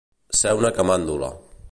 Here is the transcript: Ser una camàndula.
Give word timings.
Ser 0.37 0.53
una 0.61 0.71
camàndula. 0.79 1.31